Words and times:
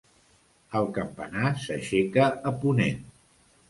El 0.79 0.89
campanar 0.95 1.53
s'aixeca 1.67 2.35
a 2.55 2.59
ponent. 2.67 3.03